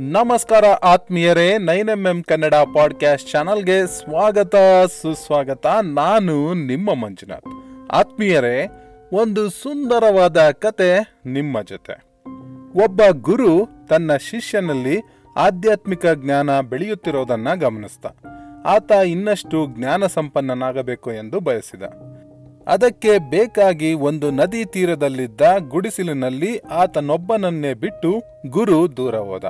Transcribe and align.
ನಮಸ್ಕಾರ 0.00 0.64
ಆತ್ಮೀಯರೇ, 0.64 1.58
nine 1.58 1.88
M 1.88 2.06
M 2.06 2.22
Kannada 2.22 2.54
podcast 2.54 3.30
ಚಾನಲ್ಗೆ 3.30 3.86
ಸ್ವಾಗತ, 3.86 4.56
ಸುಸ್ವಾಗತ. 5.02 5.66
ನಾನು 5.82 6.54
ನಿಮ್ಮ 6.54 6.94
ಮಂಜುನಾಥ್. 6.94 7.44
ಆತ್ಮೀಯರೇ, 7.92 8.68
ಒಂದು 9.12 9.50
ಸುಂದರವಾದ 9.50 10.50
ಕತೆ 10.50 11.20
ನಿಮ್ಮ 11.26 11.62
ಜೊತೆ. 11.62 12.04
ಒಬ್ಬ 12.84 13.02
ಗುರು 13.10 13.68
ತನ್ನ 13.88 14.16
ಶಿಷ್ಯನಲ್ಲಿ 14.16 15.00
ಆಧ್ಯಾತ್ಮಿಕ 15.36 16.06
ಜ್ಞಾನ 16.06 16.60
ಬೆಳೆಯುತ್ತಿರೋದನ್ನ 16.60 17.54
ಗಮನಿಸ್ತ. 17.54 18.06
ಆತ 18.66 18.92
ಇನ್ನಷ್ಟು 18.92 19.66
ಜ್ಞಾನ 19.78 20.06
ಸಂಪನ್ನನಾಗಬೇಕು 20.06 21.12
ಎಂದು 21.12 21.40
ಬಯಸಿದ. 21.40 21.82
ಅದಕ್ಕೆ 22.68 23.18
ಬೇಕಾಗಿ 23.30 23.94
ಒಂದು 23.94 24.30
ನದಿ 24.30 24.64
ತೀರದಲ್ಲಿದ್ದ 24.64 25.40
ಗುಡಿಸಿಲಿನಲ್ಲಿ 25.58 26.58
ಆತನೊಬ್ಬನನ್ನೇ 26.58 27.74
ಬಿಟ್ಟು 27.74 28.22
ಗುರು 28.46 28.96
ದೂರ 28.96 29.14
ಹೋದ. 29.14 29.44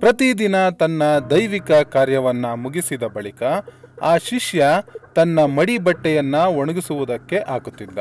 ಪ್ರತಿದಿನ 0.00 0.68
ತನ್ನ 0.68 1.02
ದೈವಿಕ 1.30 1.70
ಕಾರ್ಯವನ್ನ 1.72 2.46
ಮುಗಿಸಿದ 2.46 3.02
ಬಳಿಕ 3.02 3.42
ಆ 4.02 4.16
ಶಿಷ್ಯ 4.16 4.66
ತನ್ನ 5.14 5.44
ಮಡಿ 5.44 5.78
ಬಟ್ಟೆಯನ್ನು 5.78 6.58
ಒಣಗಿಸುವುದಕ್ಕೆ 6.58 7.38
ಹಾಕುತ್ತಿದ್ದ. 7.38 7.98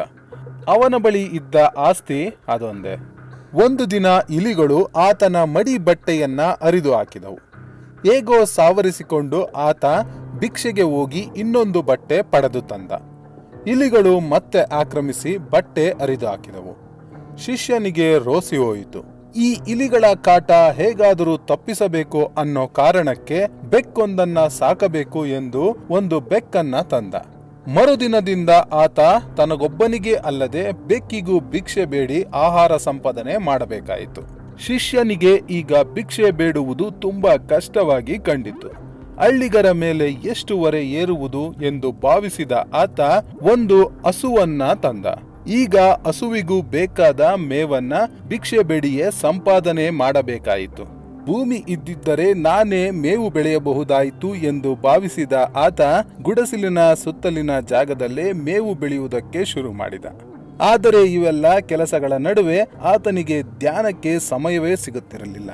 ಅವನ 0.68 0.96
ಬಳಿ 0.98 1.24
ಇದ್ದ 1.24 1.56
ಆಸ್ತಿ 1.78 2.36
ಅದೊಂದೇ. 2.48 2.96
ಒಂದು 3.54 3.92
ದಿನ 3.92 4.06
ಇಲಿಗಳು 4.30 4.84
ಆತನ 4.84 5.44
ಮಡಿ 5.44 5.78
ಬಟ್ಟೆಯನ್ನ 5.78 6.42
ಅರಿದು 6.42 6.94
ಹಾಕಿದವು. 6.94 7.40
ಹೇಗೋ 8.06 8.46
ಸಾವರಿಸಿಕೊಂಡು 8.46 9.46
ಆತ 9.46 9.86
ಭಿಕ್ಷೆಗೆ 10.40 10.82
ಹೋಗಿ 10.82 11.30
ಇನ್ನೊಂದು 11.38 11.82
ಬಟ್ಟೆ 11.82 12.22
ಪಡೆದು 12.22 12.62
ತಂದ. 12.62 12.92
ಇಲಿಗಳು 13.68 14.20
ಮತ್ತೆ 14.20 14.62
ಆಕ್ರಮಿಸಿ 14.62 15.38
ಬಟ್ಟೆ 15.38 15.92
ಅರಿದು 15.92 16.28
ಹಾಕಿದವು. 16.28 16.84
ಶಿಷ್ಯನಿಗೆ 17.38 18.18
ರೋಸಿ 18.18 18.58
ಹೋಯಿತು. 18.58 19.13
ಈ 19.36 19.58
ಇಲಿಗಳ 19.68 20.06
ಕಾಟ 20.22 20.52
ಹೇಗಾದರೂ 20.52 21.38
ತಪ್ಪಿಸಬೇಕು 21.38 22.32
ಅನ್ನೋ 22.38 22.68
ಕಾರಣಕ್ಕೆ 22.68 23.46
ಬೆಕ್ಕೊಂದನ್ನ 23.70 24.40
ಸಾಕಬೇಕು 24.40 25.26
ಎಂದು 25.26 25.78
ಒಂದು 25.90 26.20
ಬೆಕ್ಕನ್ನ 26.20 26.82
ತಂದ. 26.82 27.16
ಮರುದಿನದಿಂದ 27.68 28.50
ಆತ 28.74 29.00
ತನಗೊಬ್ಬನಿಗೆ 29.38 30.14
ಅಲ್ಲದೆ 30.14 30.72
ಬೆಕ್ಕಿಗೂ 30.72 31.40
ಭಿಕ್ಷೆ 31.40 31.86
ಬೇಡಿ 31.86 32.24
ಆಹಾರ 32.24 32.78
ಸಂಪಾದನೆ 32.78 33.38
ಮಾಡಬೇಕಾಯಿತು. 33.38 34.22
ಶಿಷ್ಯನಿಗೆ 34.58 35.34
ಈಗ 35.50 35.74
ಭಿಕ್ಷೆ 35.94 36.32
ಬೇಡುವುದು 36.32 36.92
ತುಂಬಾ 36.92 37.38
ಕಷ್ಟವಾಗಿ 37.38 38.20
ಕಂಡಿತು. 38.20 38.68
ಹಳ್ಳಿಗರ 39.22 39.72
ಮೇಲೆ 39.72 40.10
ಎಷ್ಟು 40.10 40.58
ಹೊರೆ 40.58 40.86
ಏರುವುದು 40.86 41.54
ಎಂದು 41.54 41.92
ಭಾವಿಸಿದ 41.92 42.52
ಆತ 42.74 43.00
ಒಂದು 43.42 43.86
ಹಸುವನ್ನ 43.86 44.74
ತಂದ. 44.74 45.06
ಈಗ 45.48 45.78
ಹಸುವಿಗೂ 45.78 46.62
ಬೇಕಾದ 46.62 47.22
ಮೇವನ್ನ 47.22 47.94
ಭಿಕ್ಷೆ 48.28 48.64
ಬೆಡಿಯೇ 48.64 49.04
ಸಂಪಾದನೆ 49.22 49.90
ಮಾಡಬೇಕಾಯಿತು. 49.90 51.04
ಭೂಮಿ 51.26 51.56
ಇದ್ದಿದ್ದರೆ 51.56 52.34
ನಾನೇ 52.34 52.92
ಮೇವು 52.92 53.30
ಬೆಳೆಯಬಹುದಾಯಿತು 53.30 54.36
ಎಂದು 54.36 54.76
ಭಾವಿಸಿದ 54.76 55.34
ಆತ 55.56 55.82
ಗುಡಸಿಲಿನ 56.22 56.94
ಸುತ್ತಲಿನ 56.94 57.60
ಜಾಗದಲ್ಲೇ 57.60 58.32
ಮೇವು 58.32 58.74
ಬೆಳೆಯುವುದಕ್ಕೆ 58.74 59.46
ಶುರು 59.46 59.74
ಮಾಡಿದ. 59.74 60.06
ಆದರೆ 60.62 61.14
ಇವೆಲ್ಲ 61.14 61.60
ಕೆಲಸಗಳ 61.60 62.14
ನಡುವೆ 62.14 62.60
ಆತನಿಗೆ 62.82 63.42
ಧ್ಯಾನಕ್ಕೆ 63.42 64.20
ಸಮಯವೇ 64.20 64.76
ಸಿಗುತ್ತಿರಲಿಲ್ಲ. 64.76 65.50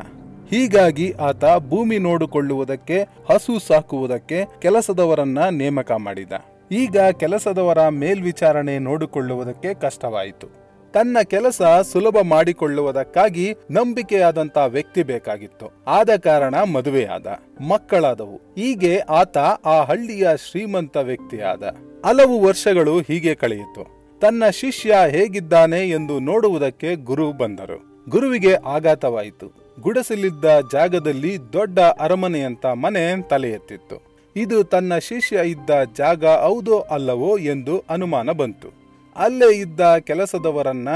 ಹೀಗಾಗಿ 0.49 1.11
ಆತ 1.11 1.45
ಭೂಮಿ 1.69 1.97
ನೋಡಿಕೊಳ್ಳುವುದಕ್ಕೆ, 1.97 3.01
ಹಸು 3.01 3.59
ಸಾಕುವುದಕ್ಕೆ 3.67 4.45
ಕೆಲಸದವರನ್ನ 4.61 5.39
ನೇಮಕ 5.51 5.91
ಮಾಡಿದ. 5.91 6.31
ಈಗ 6.71 6.99
ಕೆಲಸದವರ 7.19 7.89
ಮೇಲ್ವಿಚಾರಣೆ 7.89 8.79
ನೋಡಿಕೊಳ್ಳುವುದಕ್ಕೆ 8.79 9.73
ಕಷ್ಟವಾಯಿತು. 9.73 10.47
ತನ್ನ 10.91 11.17
ಕೆಲಸ 11.23 11.61
ಸುಲಭ 11.91 12.17
ಮಾಡಿಕೊಳ್ಳುವುದಕ್ಕಾಗಿ 12.23 13.55
ನಂಬಿಕೆಯಾದಂತ 13.71 14.57
ವ್ಯಕ್ತಿ 14.57 15.03
ಬೇಕಾಗಿತ್ತು. 15.03 15.83
ಆದ 15.87 16.09
ಕಾರಣ 16.15 16.55
ಮದುವೆಯಾದ, 16.55 17.27
ಮಕ್ಕಳಾದವು. 17.67 18.35
ಹೀಗೆ 18.35 18.97
ಆತ 18.97 19.37
ಆ 19.65 19.81
ಹಳ್ಳಿಯ 19.81 20.29
ಶ್ರೀಮಂತ 20.51 20.97
ವ್ಯಕ್ತಿಯಾದ. 20.97 21.63
ಹಲವು 22.05 22.41
ವರ್ಷಗಳು 22.41 22.99
ಹೀಗೆ 22.99 23.35
ಕಳೆಯಿತು. 23.35 23.87
ತನ್ನ 24.19 24.49
ಶಿಷ್ಯ 24.49 24.95
ಹೇಗಿದ್ದಾನೆ 25.09 25.89
ಎಂದು 25.89 26.19
ನೋಡುವುದಕ್ಕೆ 26.19 26.95
ಗುರು 26.95 27.31
ಬಂದರು. 27.31 28.05
ಗುರುವಿಗೆ 28.09 28.53
ಆಘಾತವಾಯಿತು. 28.53 29.75
ಗುಡಸಲಿದ್ದ 29.81 30.45
ಜಾಗದಲ್ಲಿ 30.71 31.37
ದೊಡ್ಡ 31.53 31.79
ಅರಮನೆಯಂತ 31.79 32.65
ಮನೆ 32.65 33.21
ತಲೆ 33.21 33.49
ಎತ್ತಿತ್ತು 33.51 34.08
ಇದು 34.35 34.63
ತನ್ನ 34.63 34.97
ಶಿಷ್ಯ 34.97 35.49
ಇದ್ದ 35.49 35.69
ಜಾಗ 35.97 36.25
ಹೌದೋ 36.25 36.79
ಅಲ್ಲವೋ 36.79 37.37
ಎಂದು 37.37 37.83
ಅನುಮಾನ 37.89 38.31
ಬಂತು. 38.31 38.67
ಅಲ್ಲೇ 39.15 39.57
ಇದ್ದ 39.57 39.97
ಕೆಲಸದವರನ್ನ, 39.97 40.89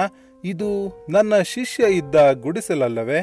ಇದು 0.46 0.94
ನನ್ನ 1.10 1.42
ಶಿಷ್ಯ 1.42 1.84
ಇದ್ದ 1.84 2.32
ಗುಡಿಸಲಲ್ಲವೇ? 2.32 3.18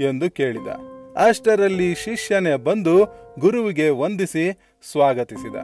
ಎಂದು 0.00 0.30
ಕೇಳಿದ. 0.30 0.68
ಅಷ್ಟರಲ್ಲಿ 1.16 1.94
ಶಿಷ್ಯನೇ 1.94 2.56
ಬಂದು 2.56 3.04
ಗುರುವಿಗೆ 3.38 3.88
ವಂದಿಸಿ 3.88 4.58
ಸ್ವಾಗತಿಸಿದ. 4.90 5.56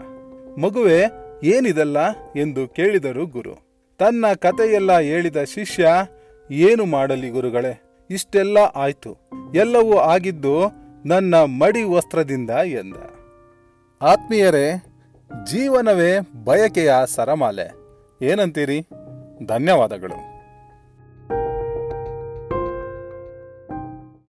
ಮಗುವೆ, 0.59 1.05
ಏನಿದಲ್ಲ? 1.45 2.11
ಎಂದು 2.37 2.69
ಕೇಳಿದರು 2.69 3.27
ಗುರು. 3.27 3.55
ತನ್ನ 3.99 4.33
ಕಥೆಯೆಲ್ಲ 4.35 4.99
ಹೇಳಿದ 4.99 5.37
ಶಿಷ್ಯ, 5.45 5.89
ಏನು 6.51 6.85
ಮಾಡಲಿ 6.85 7.29
ಗುರುಗಳೇ, 7.29 7.83
ಇಷ್ಟೆಲ್ಲ 8.11 8.59
ಆಯ್ತು. 8.59 9.17
ಎಲ್ಲವೂ 9.55 9.97
ಆಗಿದ್ದು 9.97 10.73
ನನ್ನ 11.07 11.35
ಮಡಿ 11.35 11.83
ವಸ್ತ್ರದಿಂದ 11.83 12.51
ಎಂದ. 12.51 12.95
ಆತ್ಮೀಯರೇ 14.03 14.85
ಜೀವನವೇ 15.47 16.19
ಬಯಕೆಯ 16.45 16.95
ಸರಮಾಲೆ. 17.07 17.73
ಏನಂತೀರಿ? 18.25 18.89
ಧನ್ಯವಾದಗಳು. 19.47 20.32